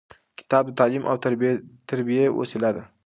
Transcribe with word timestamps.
کتاب 0.39 0.63
د 0.67 0.71
تعلیم 0.79 1.03
او 1.09 1.15
تربیې 1.89 2.25
وسیله 2.39 2.69
ده. 2.75 2.83